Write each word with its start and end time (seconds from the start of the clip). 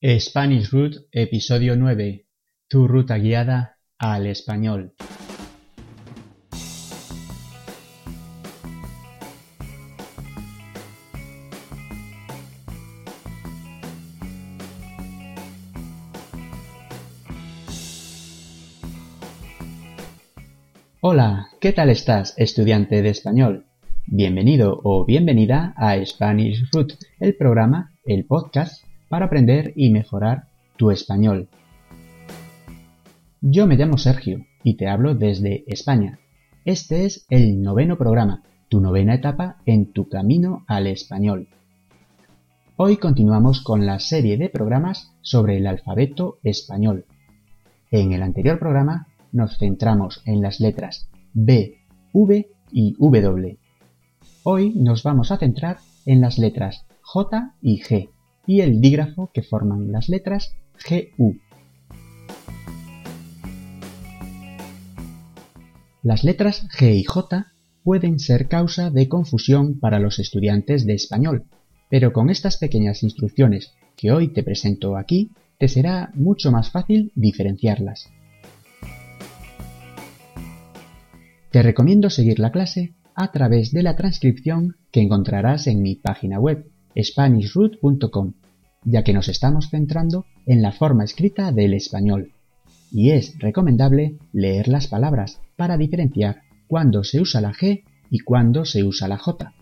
Spanish 0.00 0.70
Root 0.70 1.08
Episodio 1.10 1.74
9 1.74 2.24
Tu 2.68 2.86
ruta 2.86 3.18
guiada 3.18 3.78
al 3.98 4.28
español. 4.28 4.94
Hola, 21.00 21.48
¿qué 21.60 21.72
tal 21.72 21.90
estás, 21.90 22.34
estudiante 22.36 23.02
de 23.02 23.08
español? 23.08 23.66
Bienvenido 24.06 24.80
o 24.84 25.04
bienvenida 25.04 25.74
a 25.76 25.96
Spanish 26.06 26.70
Root, 26.72 26.92
el 27.18 27.34
programa, 27.34 27.90
el 28.04 28.26
podcast 28.26 28.87
para 29.08 29.26
aprender 29.26 29.72
y 29.76 29.90
mejorar 29.90 30.48
tu 30.76 30.90
español. 30.90 31.48
Yo 33.40 33.66
me 33.66 33.76
llamo 33.76 33.98
Sergio 33.98 34.46
y 34.62 34.76
te 34.76 34.88
hablo 34.88 35.14
desde 35.14 35.64
España. 35.66 36.18
Este 36.64 37.06
es 37.06 37.26
el 37.30 37.62
noveno 37.62 37.96
programa, 37.96 38.42
tu 38.68 38.80
novena 38.80 39.14
etapa 39.14 39.56
en 39.64 39.92
tu 39.92 40.08
camino 40.08 40.64
al 40.66 40.86
español. 40.86 41.48
Hoy 42.76 42.96
continuamos 42.96 43.62
con 43.62 43.86
la 43.86 43.98
serie 43.98 44.36
de 44.36 44.50
programas 44.50 45.12
sobre 45.22 45.56
el 45.56 45.66
alfabeto 45.66 46.38
español. 46.42 47.06
En 47.90 48.12
el 48.12 48.22
anterior 48.22 48.58
programa 48.58 49.08
nos 49.32 49.58
centramos 49.58 50.22
en 50.26 50.42
las 50.42 50.60
letras 50.60 51.08
B, 51.32 51.78
V 52.12 52.48
y 52.70 52.94
W. 52.98 53.58
Hoy 54.44 54.74
nos 54.74 55.02
vamos 55.02 55.32
a 55.32 55.38
centrar 55.38 55.78
en 56.06 56.20
las 56.20 56.38
letras 56.38 56.86
J 57.02 57.54
y 57.62 57.80
G 57.80 58.10
y 58.48 58.62
el 58.62 58.80
dígrafo 58.80 59.30
que 59.32 59.42
forman 59.42 59.92
las 59.92 60.08
letras 60.08 60.56
GU. 60.88 61.36
Las 66.02 66.24
letras 66.24 66.66
G 66.70 66.96
y 66.96 67.04
J 67.04 67.52
pueden 67.84 68.18
ser 68.18 68.48
causa 68.48 68.90
de 68.90 69.06
confusión 69.06 69.78
para 69.78 70.00
los 70.00 70.18
estudiantes 70.18 70.86
de 70.86 70.94
español, 70.94 71.44
pero 71.90 72.14
con 72.14 72.30
estas 72.30 72.56
pequeñas 72.56 73.02
instrucciones 73.02 73.74
que 73.96 74.12
hoy 74.12 74.32
te 74.32 74.42
presento 74.42 74.96
aquí, 74.96 75.30
te 75.58 75.68
será 75.68 76.10
mucho 76.14 76.50
más 76.50 76.70
fácil 76.70 77.12
diferenciarlas. 77.14 78.08
Te 81.50 81.62
recomiendo 81.62 82.08
seguir 82.08 82.38
la 82.38 82.50
clase 82.50 82.94
a 83.14 83.30
través 83.30 83.72
de 83.72 83.82
la 83.82 83.94
transcripción 83.94 84.76
que 84.90 85.02
encontrarás 85.02 85.66
en 85.66 85.82
mi 85.82 85.96
página 85.96 86.40
web 86.40 86.70
SpanishRoot.com, 86.96 88.34
ya 88.84 89.04
que 89.04 89.12
nos 89.12 89.28
estamos 89.28 89.70
centrando 89.70 90.26
en 90.46 90.62
la 90.62 90.72
forma 90.72 91.04
escrita 91.04 91.52
del 91.52 91.74
español, 91.74 92.32
y 92.90 93.10
es 93.10 93.38
recomendable 93.38 94.18
leer 94.32 94.68
las 94.68 94.86
palabras 94.86 95.40
para 95.56 95.76
diferenciar 95.76 96.42
cuándo 96.68 97.04
se 97.04 97.20
usa 97.20 97.40
la 97.40 97.52
G 97.52 97.84
y 98.10 98.20
cuándo 98.20 98.64
se 98.64 98.84
usa 98.84 99.08
la 99.08 99.18
J. 99.18 99.52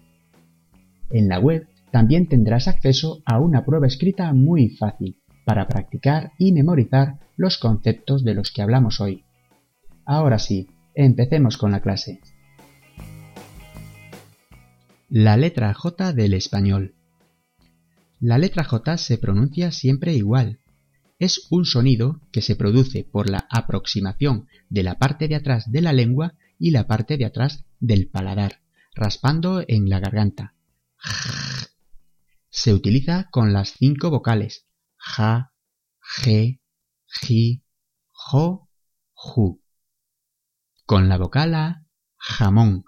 En 1.11 1.29
la 1.29 1.39
web 1.39 1.69
también 1.91 2.29
tendrás 2.29 2.69
acceso 2.69 3.23
a 3.25 3.41
una 3.41 3.65
prueba 3.65 3.87
escrita 3.87 4.33
muy 4.33 4.71
fácil 4.71 5.23
para 5.45 5.69
practicar 5.69 6.33
y 6.39 6.53
memorizar 6.53 7.21
los 7.37 7.59
conceptos 7.59 8.25
de 8.25 8.35
los 8.35 8.51
que 8.51 8.63
hablamos 8.63 9.01
hoy. 9.01 9.25
Ahora 10.05 10.39
sí, 10.39 10.69
empecemos 10.95 11.57
con 11.57 11.73
la 11.73 11.81
clase. 11.81 12.21
La 15.09 15.37
letra 15.37 15.73
J 15.73 16.13
del 16.13 16.35
español. 16.35 16.96
La 18.21 18.39
letra 18.39 18.65
J 18.65 18.97
se 18.97 19.19
pronuncia 19.19 19.71
siempre 19.73 20.15
igual. 20.15 20.61
Es 21.19 21.47
un 21.51 21.65
sonido 21.65 22.21
que 22.33 22.43
se 22.43 22.57
produce 22.57 23.05
por 23.05 23.29
la 23.29 23.47
aproximación 23.51 24.49
de 24.69 24.83
la 24.83 24.99
parte 24.99 25.29
de 25.29 25.37
atrás 25.37 25.71
de 25.71 25.81
la 25.81 25.93
lengua 25.93 26.35
y 26.59 26.71
la 26.71 26.87
parte 26.87 27.17
de 27.17 27.27
atrás 27.27 27.65
del 27.79 28.09
paladar, 28.09 28.63
raspando 28.95 29.63
en 29.67 29.89
la 29.89 30.01
garganta. 30.01 30.55
Se 32.49 32.73
utiliza 32.73 33.29
con 33.31 33.53
las 33.53 33.75
cinco 33.79 34.11
vocales 34.11 34.67
ja, 34.97 35.53
g, 36.01 36.61
ji, 37.07 37.63
jo, 38.13 38.69
ju. 39.13 39.63
Con 40.85 41.09
la 41.09 41.19
vocal 41.19 41.55
A, 41.55 41.87
jamón. 42.17 42.85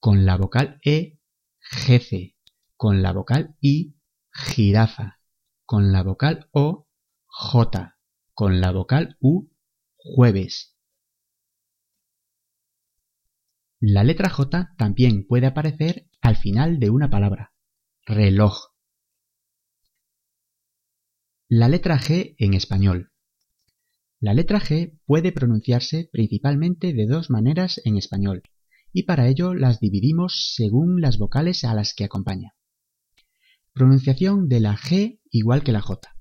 Con 0.00 0.26
la 0.26 0.36
vocal 0.36 0.78
E, 0.84 1.18
jefe. 1.60 2.36
Con 2.76 3.02
la 3.02 3.12
vocal 3.12 3.56
I, 3.60 3.97
jirafa, 4.38 5.20
con 5.64 5.92
la 5.92 6.02
vocal 6.02 6.48
O, 6.52 6.86
J, 7.26 7.98
con 8.34 8.60
la 8.60 8.70
vocal 8.70 9.16
U, 9.20 9.50
jueves. 9.96 10.76
La 13.80 14.04
letra 14.04 14.30
J 14.30 14.74
también 14.78 15.26
puede 15.26 15.46
aparecer 15.46 16.08
al 16.20 16.36
final 16.36 16.78
de 16.78 16.90
una 16.90 17.10
palabra, 17.10 17.52
reloj. 18.06 18.68
La 21.48 21.68
letra 21.68 21.98
G 21.98 22.36
en 22.38 22.54
español. 22.54 23.12
La 24.20 24.34
letra 24.34 24.60
G 24.60 24.98
puede 25.04 25.32
pronunciarse 25.32 26.08
principalmente 26.12 26.92
de 26.92 27.06
dos 27.06 27.28
maneras 27.30 27.80
en 27.84 27.96
español, 27.96 28.42
y 28.92 29.02
para 29.02 29.26
ello 29.26 29.54
las 29.54 29.80
dividimos 29.80 30.54
según 30.54 31.00
las 31.00 31.18
vocales 31.18 31.64
a 31.64 31.74
las 31.74 31.94
que 31.94 32.04
acompaña. 32.04 32.57
Pronunciación 33.78 34.48
de 34.48 34.58
la 34.58 34.76
G 34.76 35.20
igual 35.30 35.62
que 35.62 35.70
la 35.70 35.80
J. 35.80 36.12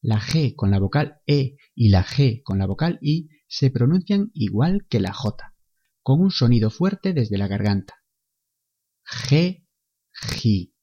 La 0.00 0.18
G 0.18 0.54
con 0.56 0.70
la 0.70 0.78
vocal 0.78 1.20
E 1.26 1.58
y 1.74 1.90
la 1.90 2.02
G 2.02 2.40
con 2.42 2.58
la 2.58 2.64
vocal 2.64 2.98
I 3.02 3.28
se 3.46 3.70
pronuncian 3.70 4.30
igual 4.32 4.86
que 4.88 4.98
la 4.98 5.12
J, 5.12 5.54
con 6.02 6.22
un 6.22 6.30
sonido 6.30 6.70
fuerte 6.70 7.12
desde 7.12 7.36
la 7.36 7.48
garganta. 7.48 7.96
G, 9.04 9.66
Gi. 10.10 10.74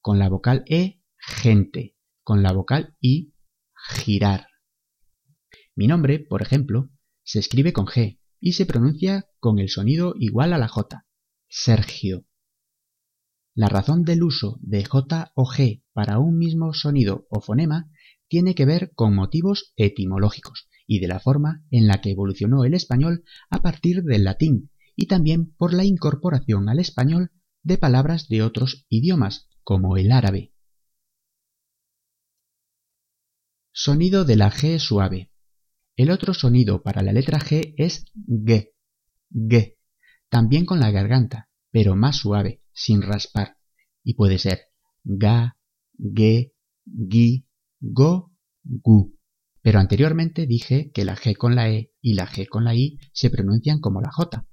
Con 0.00 0.20
la 0.20 0.28
vocal 0.28 0.62
E, 0.68 1.02
gente. 1.16 1.96
Con 2.22 2.44
la 2.44 2.52
vocal 2.52 2.96
I, 3.00 3.34
girar. 3.74 4.46
Mi 5.74 5.88
nombre, 5.88 6.20
por 6.20 6.42
ejemplo, 6.42 6.90
se 7.24 7.40
escribe 7.40 7.72
con 7.72 7.86
G 7.86 8.20
y 8.38 8.52
se 8.52 8.66
pronuncia 8.66 9.28
con 9.40 9.58
el 9.58 9.68
sonido 9.68 10.14
igual 10.16 10.52
a 10.52 10.58
la 10.58 10.68
J. 10.68 11.04
Sergio. 11.48 12.27
La 13.58 13.68
razón 13.68 14.04
del 14.04 14.22
uso 14.22 14.60
de 14.62 14.84
J 14.84 15.32
o 15.34 15.44
G 15.44 15.82
para 15.92 16.20
un 16.20 16.38
mismo 16.38 16.72
sonido 16.74 17.26
o 17.28 17.40
fonema 17.40 17.90
tiene 18.28 18.54
que 18.54 18.64
ver 18.64 18.92
con 18.94 19.16
motivos 19.16 19.72
etimológicos 19.74 20.68
y 20.86 21.00
de 21.00 21.08
la 21.08 21.18
forma 21.18 21.64
en 21.72 21.88
la 21.88 22.00
que 22.00 22.12
evolucionó 22.12 22.64
el 22.64 22.74
español 22.74 23.24
a 23.50 23.60
partir 23.60 24.04
del 24.04 24.22
latín 24.22 24.70
y 24.94 25.08
también 25.08 25.56
por 25.56 25.74
la 25.74 25.84
incorporación 25.84 26.68
al 26.68 26.78
español 26.78 27.32
de 27.64 27.78
palabras 27.78 28.28
de 28.28 28.44
otros 28.44 28.86
idiomas, 28.88 29.48
como 29.64 29.96
el 29.96 30.12
árabe. 30.12 30.54
Sonido 33.72 34.24
de 34.24 34.36
la 34.36 34.52
G 34.52 34.78
suave. 34.78 35.32
El 35.96 36.12
otro 36.12 36.32
sonido 36.32 36.84
para 36.84 37.02
la 37.02 37.12
letra 37.12 37.40
G 37.40 37.74
es 37.76 38.04
G, 38.14 38.70
G, 39.32 39.74
también 40.28 40.64
con 40.64 40.78
la 40.78 40.92
garganta, 40.92 41.50
pero 41.72 41.96
más 41.96 42.18
suave, 42.18 42.62
sin 42.78 43.02
raspar, 43.02 43.56
y 44.04 44.14
puede 44.14 44.38
ser 44.38 44.66
ga, 45.02 45.58
ge, 46.14 46.54
gi, 47.10 47.46
go, 47.80 48.32
gu. 48.62 49.18
Pero 49.60 49.80
anteriormente 49.80 50.46
dije 50.46 50.92
que 50.92 51.04
la 51.04 51.16
G 51.16 51.36
con 51.36 51.56
la 51.56 51.68
E 51.70 51.92
y 52.00 52.14
la 52.14 52.26
G 52.28 52.46
con 52.48 52.64
la 52.64 52.74
I 52.74 52.98
se 53.12 53.30
pronuncian 53.30 53.80
como 53.80 54.00
la 54.00 54.12
J. 54.12 54.46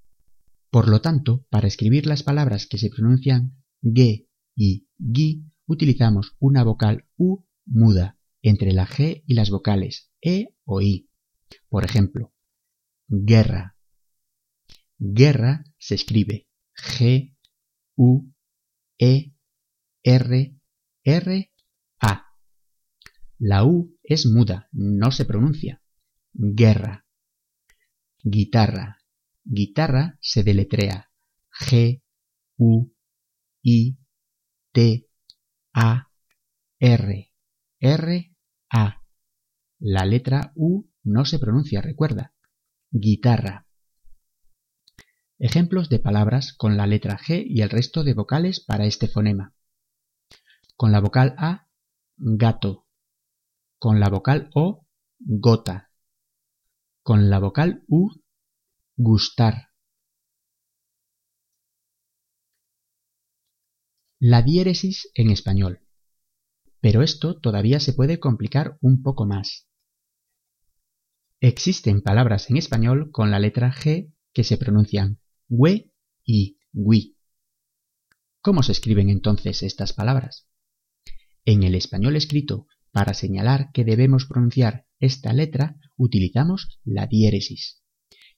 Por 0.71 0.89
lo 0.89 1.01
tanto, 1.01 1.45
para 1.49 1.67
escribir 1.67 2.07
las 2.07 2.23
palabras 2.23 2.65
que 2.65 2.79
se 2.79 2.89
pronuncian 2.89 3.63
ge 3.81 4.27
y 4.55 4.87
gi, 4.97 5.45
utilizamos 5.67 6.35
una 6.39 6.63
vocal 6.63 7.05
U 7.17 7.45
muda 7.65 8.17
entre 8.41 8.73
la 8.73 8.87
G 8.87 9.23
y 9.27 9.35
las 9.35 9.51
vocales 9.51 10.11
E 10.21 10.55
o 10.65 10.81
I. 10.81 11.09
Por 11.69 11.85
ejemplo, 11.85 12.33
guerra. 13.07 13.77
Guerra 14.97 15.63
se 15.77 15.93
escribe 15.93 16.47
G 16.75 17.34
U, 17.95 18.31
E, 18.97 19.33
R, 20.03 20.55
R, 21.03 21.53
A. 22.01 22.25
La 23.39 23.65
U 23.65 23.97
es 24.03 24.25
muda, 24.25 24.69
no 24.71 25.11
se 25.11 25.25
pronuncia. 25.25 25.81
Guerra. 26.33 27.05
Guitarra. 28.23 28.97
Guitarra 29.43 30.17
se 30.21 30.43
deletrea 30.43 31.11
G, 31.51 32.01
U, 32.57 32.91
I, 33.61 33.97
T, 34.71 35.07
A, 35.73 36.09
R, 36.79 37.31
R, 37.79 38.35
A. 38.69 39.01
La 39.79 40.05
letra 40.05 40.51
U 40.55 40.89
no 41.03 41.25
se 41.25 41.39
pronuncia, 41.39 41.81
recuerda. 41.81 42.33
Guitarra. 42.91 43.64
Ejemplos 45.37 45.89
de 45.89 45.99
palabras 45.99 46.53
con 46.53 46.77
la 46.77 46.87
letra 46.87 47.17
G 47.17 47.43
y 47.45 47.61
el 47.61 47.69
resto 47.69 48.05
de 48.05 48.13
vocales 48.13 48.61
para 48.61 48.85
este 48.85 49.09
fonema. 49.09 49.53
Con 50.77 50.93
la 50.93 51.01
vocal 51.01 51.35
A, 51.37 51.67
gato. 52.15 52.87
Con 53.77 53.99
la 53.99 54.09
vocal 54.09 54.49
O, 54.53 54.87
gota. 55.19 55.91
Con 57.03 57.29
la 57.29 57.39
vocal 57.39 57.83
U, 57.89 58.11
gustar. 58.95 59.71
La 64.19 64.41
diéresis 64.41 65.11
en 65.15 65.31
español. 65.31 65.81
Pero 66.79 67.01
esto 67.01 67.37
todavía 67.41 67.81
se 67.81 67.91
puede 67.91 68.21
complicar 68.21 68.77
un 68.79 69.03
poco 69.03 69.25
más. 69.25 69.67
Existen 71.41 72.01
palabras 72.01 72.49
en 72.49 72.55
español 72.55 73.11
con 73.11 73.31
la 73.31 73.39
letra 73.39 73.73
G 73.73 74.13
que 74.31 74.45
se 74.45 74.57
pronuncian 74.57 75.19
we 75.49 75.91
y 76.23 76.57
wi. 76.73 77.17
¿Cómo 78.41 78.63
se 78.63 78.71
escriben 78.71 79.09
entonces 79.09 79.63
estas 79.63 79.93
palabras? 79.93 80.47
En 81.45 81.63
el 81.63 81.75
español 81.75 82.15
escrito, 82.15 82.67
para 82.91 83.13
señalar 83.13 83.71
que 83.73 83.83
debemos 83.83 84.25
pronunciar 84.25 84.87
esta 84.99 85.33
letra, 85.33 85.77
utilizamos 85.97 86.79
la 86.83 87.07
diéresis, 87.07 87.83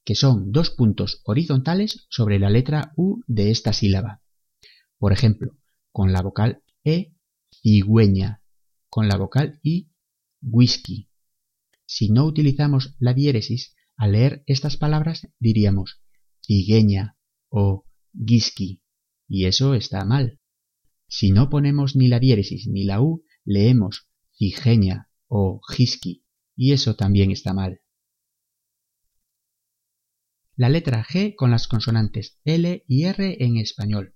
que 0.04 0.16
son 0.16 0.52
dos 0.52 0.72
puntos 0.72 1.22
horizontales 1.26 2.08
sobre 2.10 2.40
la 2.40 2.50
letra 2.50 2.94
U 2.96 3.22
de 3.28 3.52
esta 3.52 3.74
sílaba. 3.74 4.22
Por 4.98 5.14
ejemplo, 5.14 5.58
con 5.92 6.12
la 6.12 6.22
vocal 6.22 6.64
E, 6.84 7.14
cigüeña, 7.62 8.42
con 8.90 9.08
la 9.08 9.18
vocal 9.18 9.60
I, 9.64 9.90
whisky. 10.42 11.10
Si 11.86 12.10
no 12.10 12.26
utilizamos 12.26 12.96
la 13.00 13.14
diéresis, 13.14 13.76
al 13.96 14.14
leer 14.14 14.44
estas 14.46 14.78
palabras 14.78 15.28
diríamos 15.40 16.02
cigueña 16.48 17.18
o 17.50 17.86
guisqui, 18.14 18.82
y 19.28 19.46
eso 19.46 19.74
está 19.74 20.06
mal. 20.06 20.40
Si 21.08 21.32
no 21.32 21.50
ponemos 21.50 21.96
ni 21.96 22.08
la 22.08 22.20
diéresis 22.20 22.68
ni 22.68 22.86
la 22.86 23.02
U, 23.02 23.24
leemos 23.44 24.10
cigeña 24.34 25.10
o 25.28 25.62
gisqui, 25.70 26.26
y 26.56 26.72
eso 26.72 26.96
también 26.96 27.32
está 27.32 27.54
mal. 27.54 27.82
La 30.56 30.70
letra 30.70 31.04
G 31.04 31.36
con 31.36 31.52
las 31.52 31.68
consonantes 31.68 32.40
L 32.44 32.84
y 32.88 33.04
R 33.04 33.44
en 33.44 33.58
español. 33.58 34.16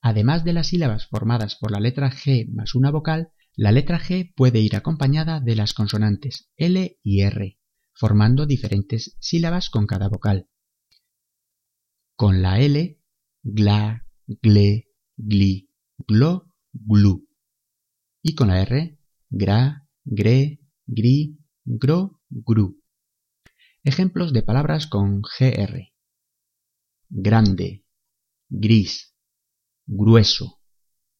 Además 0.00 0.44
de 0.44 0.54
las 0.54 0.68
sílabas 0.68 1.08
formadas 1.08 1.56
por 1.56 1.72
la 1.72 1.80
letra 1.80 2.10
G 2.10 2.48
más 2.50 2.74
una 2.74 2.90
vocal, 2.90 3.32
la 3.54 3.72
letra 3.72 4.00
G 4.00 4.32
puede 4.34 4.60
ir 4.60 4.76
acompañada 4.76 5.40
de 5.40 5.56
las 5.56 5.74
consonantes 5.74 6.50
L 6.56 6.98
y 7.02 7.20
R, 7.20 7.58
formando 7.92 8.46
diferentes 8.46 9.16
sílabas 9.20 9.68
con 9.68 9.86
cada 9.86 10.08
vocal. 10.08 10.48
Con 12.20 12.42
la 12.42 12.60
L, 12.60 13.00
gla, 13.42 14.06
gle, 14.26 14.90
gli, 15.16 15.70
glo, 16.06 16.52
glu. 16.70 17.26
Y 18.20 18.34
con 18.34 18.48
la 18.48 18.60
R, 18.60 18.98
gra, 19.30 19.88
gre, 20.04 20.60
gri, 20.84 21.38
gro, 21.64 22.20
gru. 22.28 22.78
Ejemplos 23.84 24.34
de 24.34 24.42
palabras 24.42 24.86
con 24.86 25.22
GR. 25.22 25.94
Grande, 27.08 27.86
gris, 28.50 29.16
grueso. 29.86 30.60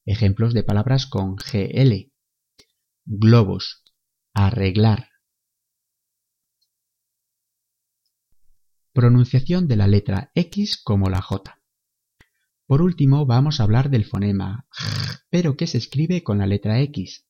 Ejemplos 0.05 0.53
de 0.53 0.65
palabras 0.65 1.07
con 1.07 1.37
GL. 1.37 2.13
Globos, 3.07 3.85
arreglar. 4.35 5.10
Pronunciación 8.93 9.69
de 9.69 9.77
la 9.77 9.87
letra 9.87 10.33
X 10.35 10.77
como 10.83 11.11
la 11.11 11.23
J. 11.23 11.61
Por 12.67 12.83
último 12.83 13.25
vamos 13.25 13.61
a 13.61 13.63
hablar 13.63 13.89
del 13.89 14.05
fonema 14.05 14.67
J, 14.71 15.21
pero 15.31 15.57
que 15.57 15.69
se 15.69 15.79
escribe 15.79 16.25
con 16.25 16.39
la 16.39 16.47
letra 16.47 16.81
X. 16.81 17.25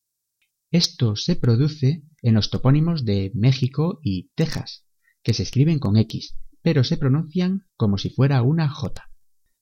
Esto 0.71 1.17
se 1.17 1.37
produce 1.37 2.03
en 2.23 2.33
los 2.33 2.49
topónimos 2.49 3.05
de 3.05 3.31
México 3.35 4.01
y 4.03 4.31
Texas, 4.37 4.87
que 5.23 5.35
se 5.35 5.43
escriben 5.43 5.79
con 5.79 5.99
X, 5.99 6.39
pero 6.63 6.83
se 6.83 6.97
pronuncian 6.97 7.67
como 7.77 7.99
si 7.99 8.09
fuera 8.09 8.41
una 8.41 8.71
J. 8.71 9.11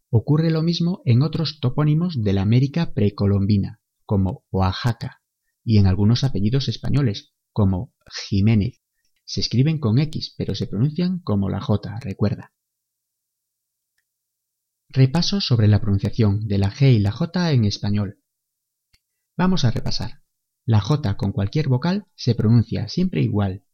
Ocurre 0.08 0.52
lo 0.52 0.62
mismo 0.62 1.02
en 1.04 1.22
otros 1.22 1.58
topónimos 1.58 2.22
de 2.22 2.32
la 2.32 2.42
América 2.42 2.94
precolombina, 2.94 3.80
como 4.04 4.44
Oaxaca, 4.52 5.20
y 5.64 5.78
en 5.78 5.88
algunos 5.88 6.22
apellidos 6.22 6.68
españoles, 6.68 7.34
como 7.52 7.92
Jiménez. 8.28 8.80
Se 9.28 9.40
escriben 9.40 9.78
con 9.78 9.98
X, 9.98 10.34
pero 10.38 10.54
se 10.54 10.66
pronuncian 10.66 11.18
como 11.18 11.50
la 11.50 11.60
J, 11.60 12.00
recuerda. 12.00 12.54
Repaso 14.88 15.42
sobre 15.42 15.68
la 15.68 15.82
pronunciación 15.82 16.48
de 16.48 16.56
la 16.56 16.70
G 16.70 16.94
y 16.94 16.98
la 16.98 17.12
J 17.12 17.52
en 17.52 17.66
español. 17.66 18.22
Vamos 19.36 19.66
a 19.66 19.70
repasar. 19.70 20.22
La 20.64 20.80
J 20.80 21.18
con 21.18 21.32
cualquier 21.32 21.68
vocal 21.68 22.06
se 22.14 22.34
pronuncia 22.34 22.88
siempre 22.88 23.20
igual. 23.20 23.66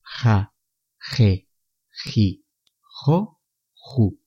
Ja, 0.00 0.54
G, 0.98 1.50
Ji, 1.90 2.46
Jo, 2.80 3.42
Ju. 3.74 4.22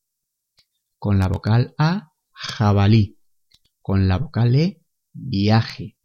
Con 1.00 1.18
la 1.18 1.28
vocal 1.28 1.74
A, 1.80 2.14
jabalí. 2.32 3.20
Con 3.82 4.08
la 4.08 4.20
vocal 4.20 4.56
E, 4.56 4.86
viaje. 5.12 5.98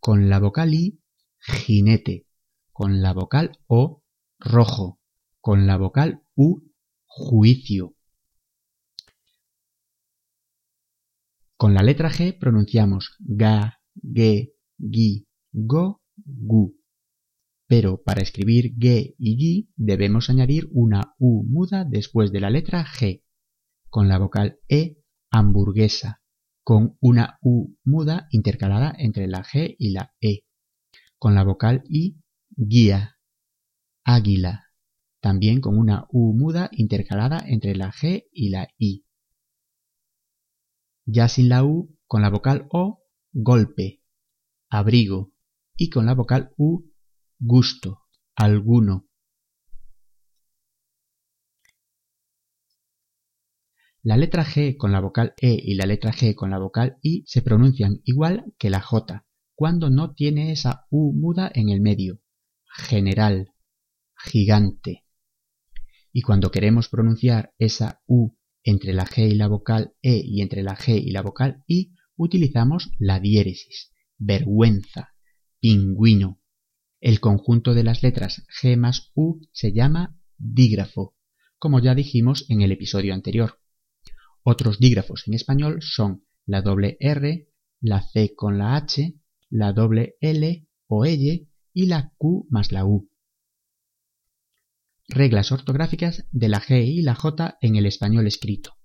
Con 0.00 0.28
la 0.28 0.40
vocal 0.40 0.74
I, 0.74 1.00
jinete. 1.38 2.26
Con 2.72 3.00
la 3.00 3.12
vocal 3.12 3.60
O, 3.68 4.02
rojo. 4.38 5.00
Con 5.40 5.66
la 5.66 5.76
vocal 5.76 6.22
U, 6.34 6.72
juicio. 7.06 7.94
Con 11.56 11.74
la 11.74 11.82
letra 11.82 12.10
G 12.10 12.38
pronunciamos 12.38 13.16
ga, 13.18 13.80
ge, 14.14 14.54
gi, 14.78 15.26
go, 15.52 16.02
gu. 16.16 16.76
Pero 17.66 18.02
para 18.02 18.22
escribir 18.22 18.74
ge 18.78 19.14
y 19.18 19.36
gi 19.36 19.72
debemos 19.76 20.30
añadir 20.30 20.68
una 20.72 21.14
U 21.18 21.44
muda 21.44 21.84
después 21.84 22.30
de 22.32 22.40
la 22.40 22.50
letra 22.50 22.84
G, 22.84 23.24
con 23.90 24.08
la 24.08 24.18
vocal 24.18 24.60
E 24.68 25.02
hamburguesa, 25.30 26.22
con 26.62 26.96
una 27.00 27.38
U 27.42 27.76
muda 27.84 28.28
intercalada 28.30 28.94
entre 28.98 29.26
la 29.26 29.42
G 29.42 29.74
y 29.78 29.90
la 29.90 30.14
E, 30.20 30.44
con 31.18 31.34
la 31.34 31.42
vocal 31.42 31.82
I 31.88 32.20
guía, 32.50 33.17
águila, 34.08 34.70
también 35.20 35.60
con 35.60 35.76
una 35.76 36.06
U 36.10 36.32
muda 36.32 36.70
intercalada 36.72 37.42
entre 37.46 37.76
la 37.76 37.92
G 37.92 38.24
y 38.32 38.48
la 38.48 38.68
I 38.78 39.04
ya 41.10 41.28
sin 41.28 41.48
la 41.48 41.64
U 41.64 41.96
con 42.06 42.22
la 42.22 42.28
vocal 42.28 42.66
O, 42.70 43.02
golpe, 43.32 44.02
abrigo, 44.68 45.32
y 45.74 45.88
con 45.88 46.06
la 46.06 46.14
vocal 46.14 46.52
U, 46.56 46.90
gusto, 47.38 48.02
alguno. 48.34 49.06
La 54.02 54.16
letra 54.16 54.44
G 54.44 54.76
con 54.76 54.92
la 54.92 55.00
vocal 55.00 55.34
E 55.40 55.58
y 55.62 55.74
la 55.74 55.86
letra 55.86 56.12
G 56.12 56.34
con 56.34 56.50
la 56.50 56.58
vocal 56.58 56.98
I 57.02 57.24
se 57.26 57.42
pronuncian 57.42 58.00
igual 58.04 58.52
que 58.58 58.70
la 58.70 58.80
J, 58.80 59.26
cuando 59.54 59.90
no 59.90 60.14
tiene 60.14 60.52
esa 60.52 60.86
U 60.90 61.12
muda 61.12 61.50
en 61.54 61.68
el 61.70 61.80
medio. 61.80 62.20
General, 62.70 63.54
gigante. 64.18 65.04
Y 66.12 66.22
cuando 66.22 66.50
queremos 66.50 66.88
pronunciar 66.88 67.54
esa 67.58 68.02
U 68.06 68.36
entre 68.62 68.92
la 68.92 69.06
G 69.06 69.30
y 69.30 69.34
la 69.34 69.48
vocal 69.48 69.94
E 70.02 70.20
y 70.24 70.42
entre 70.42 70.62
la 70.62 70.76
G 70.76 71.00
y 71.02 71.10
la 71.10 71.22
vocal 71.22 71.62
I 71.66 71.94
utilizamos 72.16 72.90
la 72.98 73.20
diéresis, 73.20 73.92
vergüenza, 74.18 75.14
pingüino. 75.60 76.40
El 77.00 77.20
conjunto 77.20 77.74
de 77.74 77.84
las 77.84 78.02
letras 78.02 78.44
G 78.60 78.76
más 78.76 79.12
U 79.14 79.40
se 79.52 79.72
llama 79.72 80.18
dígrafo, 80.36 81.16
como 81.58 81.80
ya 81.80 81.94
dijimos 81.94 82.44
en 82.48 82.62
el 82.62 82.72
episodio 82.72 83.14
anterior. 83.14 83.60
Otros 84.42 84.78
dígrafos 84.78 85.24
en 85.26 85.34
español 85.34 85.78
son 85.80 86.24
la 86.46 86.62
doble 86.62 86.96
R, 87.00 87.48
la 87.80 88.02
C 88.02 88.34
con 88.34 88.58
la 88.58 88.76
H, 88.76 89.14
la 89.50 89.72
doble 89.72 90.16
L 90.20 90.66
o 90.88 91.04
L 91.04 91.48
y 91.72 91.86
la 91.86 92.12
Q 92.16 92.46
más 92.50 92.72
la 92.72 92.84
U. 92.84 93.07
Reglas 95.10 95.52
ortográficas 95.52 96.26
de 96.32 96.50
la 96.50 96.60
G 96.60 96.84
y 96.84 97.00
la 97.00 97.14
J 97.14 97.56
en 97.62 97.76
el 97.76 97.86
español 97.86 98.26
escrito. 98.26 98.76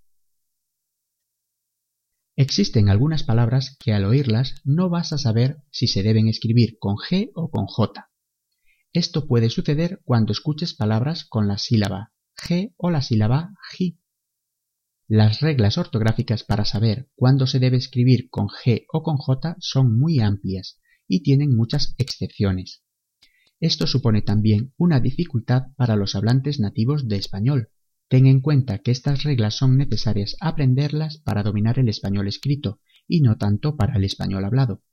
Existen 2.37 2.87
algunas 2.87 3.23
palabras 3.23 3.75
que 3.77 3.91
al 3.91 4.05
oírlas 4.05 4.61
no 4.63 4.89
vas 4.89 5.11
a 5.11 5.17
saber 5.17 5.57
si 5.69 5.87
se 5.87 6.01
deben 6.01 6.29
escribir 6.29 6.77
con 6.79 6.95
G 6.95 7.31
o 7.35 7.51
con 7.51 7.65
J. 7.65 8.09
Esto 8.93 9.27
puede 9.27 9.49
suceder 9.49 10.01
cuando 10.05 10.31
escuches 10.31 10.73
palabras 10.73 11.25
con 11.25 11.49
la 11.49 11.57
sílaba 11.57 12.13
G 12.37 12.73
o 12.77 12.89
la 12.89 13.01
sílaba 13.01 13.51
J. 13.77 13.99
Las 15.09 15.41
reglas 15.41 15.77
ortográficas 15.77 16.45
para 16.45 16.63
saber 16.63 17.09
cuándo 17.15 17.47
se 17.47 17.59
debe 17.59 17.75
escribir 17.75 18.29
con 18.29 18.47
G 18.47 18.85
o 18.93 19.03
con 19.03 19.17
J 19.17 19.57
son 19.59 19.99
muy 19.99 20.21
amplias 20.21 20.79
y 21.05 21.21
tienen 21.21 21.53
muchas 21.53 21.95
excepciones. 21.97 22.81
Esto 23.63 23.87
supone 23.87 24.21
también 24.21 24.73
una 24.75 24.99
dificultad 24.99 25.67
para 25.77 25.95
los 25.95 26.15
hablantes 26.15 26.59
nativos 26.59 27.07
de 27.07 27.15
español. 27.15 27.69
Ten 28.09 28.27
en 28.27 28.41
cuenta 28.41 28.79
que 28.79 28.91
estas 28.91 29.23
reglas 29.23 29.55
son 29.55 29.77
necesarias 29.77 30.35
aprenderlas 30.41 31.19
para 31.19 31.43
dominar 31.43 31.79
el 31.79 31.87
español 31.87 32.27
escrito 32.27 32.81
y 33.07 33.21
no 33.21 33.37
tanto 33.37 33.77
para 33.77 33.95
el 33.95 34.03
español 34.03 34.43
hablado. 34.43 34.83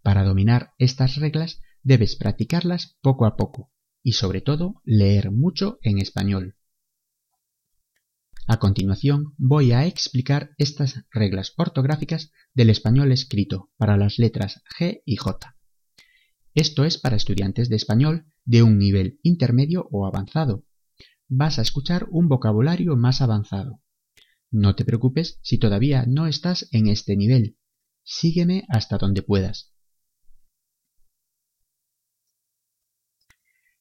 Para 0.00 0.24
dominar 0.24 0.72
estas 0.78 1.16
reglas 1.16 1.60
debes 1.82 2.16
practicarlas 2.16 2.96
poco 3.02 3.26
a 3.26 3.36
poco 3.36 3.72
y 4.02 4.12
sobre 4.12 4.40
todo 4.40 4.80
leer 4.84 5.30
mucho 5.30 5.80
en 5.82 5.98
español. 5.98 6.56
A 8.46 8.58
continuación 8.58 9.34
voy 9.36 9.72
a 9.72 9.84
explicar 9.84 10.52
estas 10.56 11.04
reglas 11.10 11.52
ortográficas 11.58 12.32
del 12.54 12.70
español 12.70 13.12
escrito 13.12 13.70
para 13.76 13.98
las 13.98 14.18
letras 14.18 14.62
G 14.78 15.02
y 15.04 15.16
J. 15.16 15.57
Esto 16.54 16.84
es 16.84 16.98
para 16.98 17.16
estudiantes 17.16 17.68
de 17.68 17.76
español 17.76 18.26
de 18.44 18.62
un 18.62 18.78
nivel 18.78 19.20
intermedio 19.22 19.88
o 19.90 20.06
avanzado. 20.06 20.64
Vas 21.28 21.58
a 21.58 21.62
escuchar 21.62 22.06
un 22.10 22.28
vocabulario 22.28 22.96
más 22.96 23.20
avanzado. 23.20 23.82
No 24.50 24.74
te 24.74 24.84
preocupes 24.84 25.38
si 25.42 25.58
todavía 25.58 26.06
no 26.06 26.26
estás 26.26 26.68
en 26.72 26.88
este 26.88 27.16
nivel. 27.16 27.58
Sígueme 28.02 28.64
hasta 28.68 28.96
donde 28.96 29.22
puedas. 29.22 29.74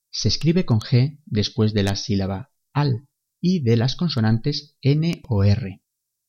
Se 0.09 0.27
escribe 0.27 0.65
con 0.65 0.79
G 0.79 1.21
después 1.25 1.73
de 1.73 1.83
la 1.83 1.95
sílaba 1.95 2.51
al 2.73 3.07
y 3.39 3.61
de 3.63 3.77
las 3.77 3.95
consonantes 3.95 4.75
N 4.81 5.21
o 5.29 5.43
R. 5.43 5.81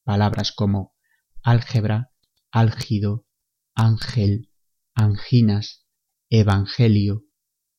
Palabras 0.04 0.52
como 0.52 0.94
álgebra, 1.42 2.12
álgido, 2.50 3.26
ángel, 3.74 4.52
anginas, 4.94 5.87
evangelio, 6.30 7.24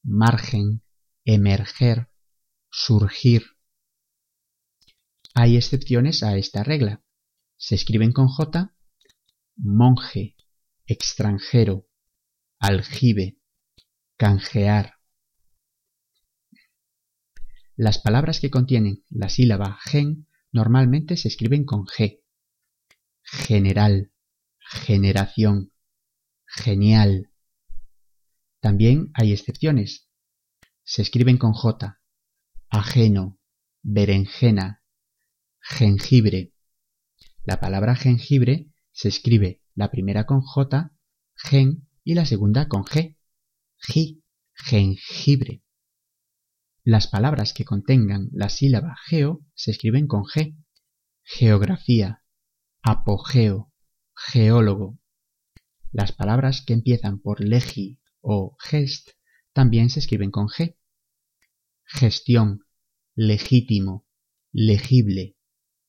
margen, 0.04 0.84
emerger, 1.26 2.10
surgir. 2.70 3.44
Hay 5.34 5.58
excepciones 5.58 6.24
a 6.24 6.38
esta 6.38 6.64
regla. 6.64 7.04
Se 7.58 7.76
escriben 7.76 8.12
con 8.12 8.28
J 8.28 8.74
monje, 9.62 10.36
extranjero, 10.86 11.88
aljibe, 12.60 13.38
canjear. 14.18 14.96
Las 17.76 18.00
palabras 18.00 18.40
que 18.40 18.50
contienen 18.50 19.04
la 19.10 19.30
sílaba 19.30 19.78
gen 19.84 20.28
normalmente 20.52 21.18
se 21.18 21.28
escriben 21.28 21.66
con 21.66 21.86
G. 21.86 22.22
General, 23.22 24.12
generación, 24.60 25.74
genial. 26.46 27.32
También 28.60 29.12
hay 29.14 29.32
excepciones. 29.32 30.10
Se 30.84 31.02
escriben 31.02 31.38
con 31.38 31.54
J. 31.54 32.02
Ajeno, 32.70 33.40
berenjena, 33.82 34.84
jengibre. 35.62 36.54
La 37.44 37.60
palabra 37.60 37.96
jengibre 37.96 38.72
se 38.92 39.08
escribe 39.08 39.64
la 39.76 39.92
primera 39.92 40.26
con 40.26 40.42
J, 40.42 40.92
gen, 41.36 41.88
y 42.04 42.16
la 42.16 42.26
segunda 42.26 42.68
con 42.68 42.84
G. 42.84 43.18
Gi, 43.78 44.24
jengibre. 44.56 45.64
Las 46.84 47.08
palabras 47.08 47.54
que 47.54 47.66
contengan 47.66 48.30
la 48.32 48.50
sílaba 48.50 48.98
geo 49.06 49.46
se 49.54 49.72
escriben 49.72 50.08
con 50.08 50.24
G. 50.24 50.58
Geografía, 51.24 52.24
apogeo, 52.82 53.72
geólogo. 54.16 55.00
Las 55.92 56.12
palabras 56.12 56.62
que 56.66 56.74
empiezan 56.74 57.20
por 57.20 57.42
legi 57.42 57.99
o 58.22 58.56
gest 58.60 59.12
también 59.54 59.90
se 59.90 60.00
escriben 60.00 60.32
con 60.32 60.48
G. 60.48 60.76
Gestión, 61.84 62.66
legítimo, 63.16 64.06
legible, 64.52 65.36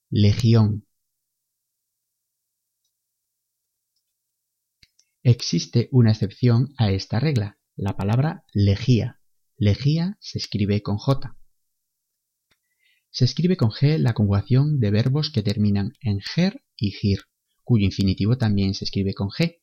legión. 0.09 0.87
Existe 5.23 5.89
una 5.93 6.11
excepción 6.11 6.75
a 6.79 6.91
esta 6.91 7.21
regla, 7.21 7.59
la 7.77 7.97
palabra 7.97 8.45
legía. 8.53 9.21
Legía 9.57 10.17
se 10.21 10.39
escribe 10.39 10.83
con 10.83 10.97
J. 10.97 11.37
Se 13.11 13.25
escribe 13.25 13.57
con 13.57 13.71
G 13.71 13.99
la 13.99 14.15
conjugación 14.15 14.81
de 14.81 14.91
verbos 14.91 15.31
que 15.31 15.43
terminan 15.43 15.93
en 16.01 16.21
ger 16.21 16.65
y 16.77 16.93
gir, 16.93 17.25
cuyo 17.63 17.85
infinitivo 17.85 18.39
también 18.39 18.75
se 18.75 18.85
escribe 18.85 19.15
con 19.15 19.29
G. 19.29 19.61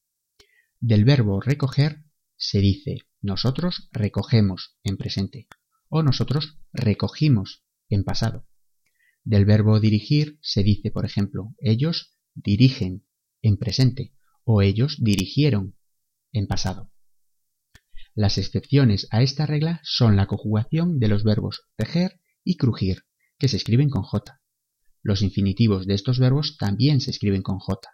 Del 0.80 1.06
verbo 1.06 1.42
recoger 1.42 2.04
se 2.38 2.60
dice 2.60 3.00
nosotros 3.22 3.90
recogemos 3.92 4.78
en 4.84 4.98
presente 4.98 5.48
o 5.90 6.04
nosotros 6.04 6.60
recogimos 6.72 7.64
en 7.90 8.04
pasado. 8.04 8.48
Del 9.24 9.46
verbo 9.46 9.80
dirigir 9.80 10.38
se 10.42 10.64
dice, 10.64 10.92
por 10.92 11.06
ejemplo, 11.06 11.54
ellos 11.60 12.18
dirigen 12.34 13.06
en 13.42 13.58
presente 13.58 14.14
o 14.44 14.62
ellos 14.62 14.98
dirigieron 15.02 15.76
en 16.32 16.48
pasado. 16.48 16.92
Las 18.16 18.38
excepciones 18.38 19.08
a 19.12 19.22
esta 19.22 19.46
regla 19.46 19.82
son 19.84 20.16
la 20.16 20.28
conjugación 20.28 21.00
de 21.00 21.08
los 21.08 21.24
verbos 21.24 21.62
tejer 21.76 22.20
y 22.44 22.56
crujir, 22.56 23.04
que 23.38 23.48
se 23.48 23.58
escriben 23.58 23.90
con 23.90 24.04
J. 24.04 24.42
Los 25.04 25.22
infinitivos 25.22 25.86
de 25.86 25.94
estos 25.94 26.20
verbos 26.20 26.58
también 26.58 27.02
se 27.02 27.12
escriben 27.12 27.42
con 27.42 27.60
J. 27.60 27.90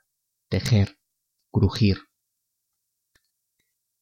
Tejer, 0.50 0.97
crujir. 1.51 1.97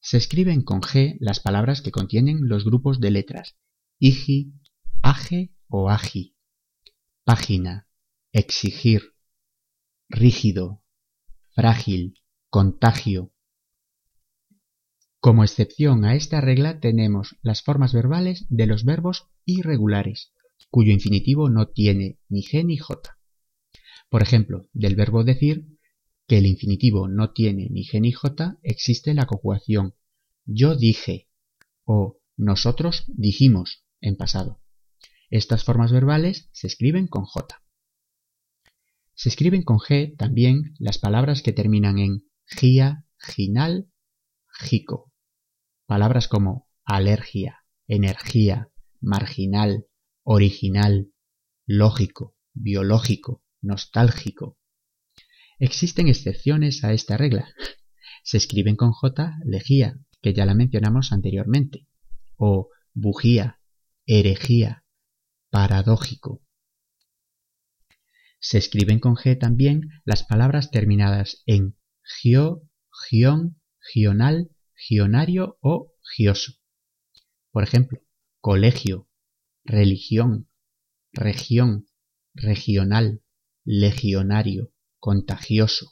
Se 0.01 0.17
escriben 0.17 0.63
con 0.63 0.81
G 0.81 1.15
las 1.19 1.39
palabras 1.39 1.81
que 1.81 1.91
contienen 1.91 2.49
los 2.49 2.65
grupos 2.65 2.99
de 2.99 3.11
letras. 3.11 3.55
Igi, 3.99 4.53
age 5.01 5.53
o 5.67 5.89
agi, 5.89 6.35
página, 7.23 7.87
exigir, 8.33 9.13
rígido, 10.09 10.83
frágil, 11.53 12.15
contagio, 12.49 13.31
como 15.21 15.43
excepción 15.43 16.03
a 16.03 16.15
esta 16.15 16.41
regla 16.41 16.79
tenemos 16.79 17.37
las 17.43 17.61
formas 17.61 17.93
verbales 17.93 18.47
de 18.49 18.65
los 18.65 18.83
verbos 18.83 19.27
irregulares, 19.45 20.33
cuyo 20.71 20.91
infinitivo 20.91 21.47
no 21.47 21.67
tiene 21.67 22.17
ni 22.27 22.41
G 22.41 22.65
ni 22.65 22.77
J. 22.77 23.19
Por 24.09 24.23
ejemplo, 24.23 24.67
del 24.73 24.95
verbo 24.95 25.23
decir, 25.23 25.77
que 26.31 26.37
el 26.37 26.45
infinitivo 26.45 27.09
no 27.09 27.33
tiene 27.33 27.67
ni 27.69 27.83
G 27.83 27.99
ni 27.99 28.13
J, 28.13 28.57
existe 28.63 29.13
la 29.13 29.25
conjugación 29.25 29.95
yo 30.45 30.77
dije 30.77 31.27
o 31.83 32.21
nosotros 32.37 33.03
dijimos 33.09 33.83
en 33.99 34.15
pasado. 34.15 34.61
Estas 35.29 35.65
formas 35.65 35.91
verbales 35.91 36.47
se 36.53 36.67
escriben 36.67 37.07
con 37.07 37.25
J. 37.25 37.61
Se 39.13 39.27
escriben 39.27 39.63
con 39.63 39.79
G 39.79 40.15
también 40.15 40.73
las 40.79 40.99
palabras 40.99 41.41
que 41.41 41.51
terminan 41.51 41.99
en 41.99 42.23
gia, 42.45 43.05
ginal, 43.19 43.91
jico. 44.47 45.11
Palabras 45.85 46.29
como 46.29 46.69
alergia, 46.85 47.65
energía, 47.87 48.71
marginal, 49.01 49.85
original, 50.23 51.11
lógico, 51.65 52.37
biológico, 52.53 53.43
nostálgico. 53.61 54.60
Existen 55.61 56.07
excepciones 56.07 56.83
a 56.83 56.91
esta 56.91 57.17
regla. 57.17 57.53
Se 58.23 58.37
escriben 58.37 58.75
con 58.75 58.93
J 58.93 59.37
legía, 59.45 59.99
que 60.19 60.33
ya 60.33 60.43
la 60.47 60.55
mencionamos 60.55 61.11
anteriormente, 61.11 61.85
o 62.35 62.69
bujía, 62.95 63.59
herejía, 64.07 64.85
paradójico. 65.51 66.41
Se 68.39 68.57
escriben 68.57 68.99
con 68.99 69.15
G 69.15 69.37
también 69.37 70.01
las 70.03 70.23
palabras 70.23 70.71
terminadas 70.71 71.43
en 71.45 71.77
gio, 72.01 72.67
gion, 73.07 73.61
gional, 73.93 74.49
gionario 74.73 75.59
o 75.61 75.93
gioso. 76.01 76.53
Por 77.51 77.61
ejemplo, 77.61 77.99
colegio, 78.39 79.07
religión, 79.63 80.49
región, 81.11 81.87
regional, 82.33 83.21
legionario, 83.63 84.70
contagioso. 85.01 85.91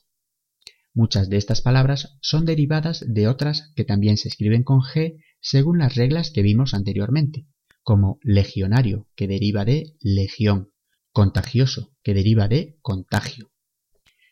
Muchas 0.93 1.29
de 1.29 1.37
estas 1.37 1.61
palabras 1.61 2.17
son 2.21 2.45
derivadas 2.45 3.03
de 3.05 3.27
otras 3.27 3.73
que 3.75 3.83
también 3.83 4.15
se 4.15 4.29
escriben 4.29 4.63
con 4.63 4.79
G 4.79 5.21
según 5.41 5.79
las 5.79 5.95
reglas 5.95 6.31
que 6.31 6.41
vimos 6.41 6.73
anteriormente, 6.73 7.47
como 7.81 8.19
legionario, 8.21 9.09
que 9.15 9.27
deriva 9.27 9.65
de 9.65 9.95
legión, 9.99 10.71
contagioso, 11.11 11.93
que 12.03 12.13
deriva 12.13 12.47
de 12.47 12.77
contagio. 12.81 13.51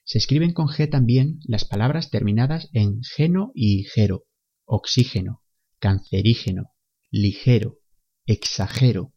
Se 0.03 0.19
escriben 0.19 0.53
con 0.53 0.67
G 0.67 0.89
también 0.89 1.39
las 1.45 1.65
palabras 1.65 2.09
terminadas 2.09 2.69
en 2.71 3.01
geno 3.03 3.51
y 3.53 3.83
gero, 3.83 4.25
oxígeno, 4.65 5.43
cancerígeno, 5.79 6.71
ligero, 7.09 7.79
exagero. 8.25 9.13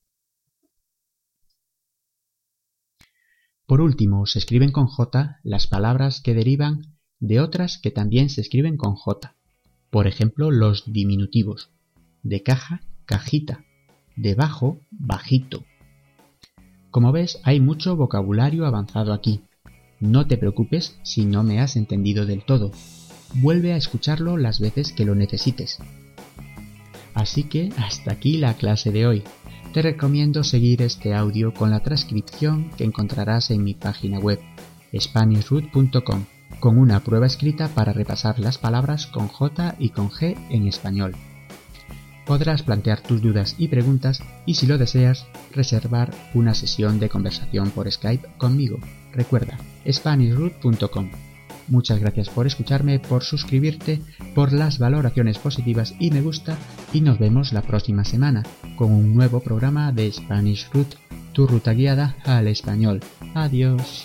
Por 3.70 3.82
último, 3.82 4.26
se 4.26 4.40
escriben 4.40 4.72
con 4.72 4.88
J 4.88 5.38
las 5.44 5.68
palabras 5.68 6.20
que 6.20 6.34
derivan 6.34 6.96
de 7.20 7.38
otras 7.38 7.78
que 7.78 7.92
también 7.92 8.28
se 8.28 8.40
escriben 8.40 8.76
con 8.76 8.96
J. 8.96 9.36
Por 9.90 10.08
ejemplo, 10.08 10.50
los 10.50 10.92
diminutivos. 10.92 11.70
De 12.24 12.42
caja, 12.42 12.80
cajita. 13.04 13.64
De 14.16 14.34
bajo, 14.34 14.80
bajito. 14.90 15.62
Como 16.90 17.12
ves, 17.12 17.38
hay 17.44 17.60
mucho 17.60 17.94
vocabulario 17.94 18.66
avanzado 18.66 19.12
aquí. 19.12 19.42
No 20.00 20.26
te 20.26 20.36
preocupes 20.36 20.98
si 21.04 21.24
no 21.24 21.44
me 21.44 21.60
has 21.60 21.76
entendido 21.76 22.26
del 22.26 22.42
todo. 22.42 22.72
vuelve 23.34 23.72
a 23.72 23.76
escucharlo 23.76 24.36
las 24.36 24.58
veces 24.58 24.92
que 24.92 25.04
lo 25.04 25.14
necesites. 25.14 25.78
Así 27.14 27.44
que 27.44 27.68
hasta 27.76 28.14
aquí 28.14 28.36
la 28.36 28.54
clase 28.54 28.90
de 28.90 29.06
hoy. 29.06 29.22
Te 29.72 29.82
recomiendo 29.82 30.42
seguir 30.42 30.82
este 30.82 31.14
audio 31.14 31.54
con 31.54 31.70
la 31.70 31.78
transcripción 31.78 32.70
que 32.76 32.82
encontrarás 32.82 33.52
en 33.52 33.62
mi 33.62 33.74
página 33.74 34.18
web 34.18 34.40
SpanishRoot.com 34.92 36.24
con 36.58 36.76
una 36.76 37.04
prueba 37.04 37.28
escrita 37.28 37.68
para 37.68 37.92
repasar 37.92 38.40
las 38.40 38.58
palabras 38.58 39.06
con 39.06 39.28
J 39.28 39.76
y 39.78 39.90
con 39.90 40.10
G 40.10 40.36
en 40.50 40.66
español. 40.66 41.14
Podrás 42.26 42.64
plantear 42.64 43.00
tus 43.00 43.22
dudas 43.22 43.54
y 43.58 43.68
preguntas 43.68 44.20
y 44.44 44.54
si 44.54 44.66
lo 44.66 44.76
deseas, 44.76 45.26
reservar 45.52 46.12
una 46.34 46.54
sesión 46.54 46.98
de 46.98 47.08
conversación 47.08 47.70
por 47.70 47.90
Skype 47.90 48.26
conmigo. 48.38 48.78
Recuerda, 49.12 49.56
SpanishRoot.com. 49.88 51.29
Muchas 51.70 52.00
gracias 52.00 52.28
por 52.28 52.46
escucharme, 52.46 52.98
por 52.98 53.22
suscribirte, 53.22 54.02
por 54.34 54.52
las 54.52 54.78
valoraciones 54.78 55.38
positivas 55.38 55.94
y 55.98 56.10
me 56.10 56.20
gusta 56.20 56.58
y 56.92 57.00
nos 57.00 57.18
vemos 57.18 57.52
la 57.52 57.62
próxima 57.62 58.04
semana 58.04 58.42
con 58.76 58.92
un 58.92 59.14
nuevo 59.14 59.40
programa 59.40 59.92
de 59.92 60.12
Spanish 60.12 60.68
Root, 60.72 60.96
tu 61.32 61.46
ruta 61.46 61.72
guiada 61.72 62.16
al 62.24 62.48
español. 62.48 63.00
Adiós. 63.34 64.04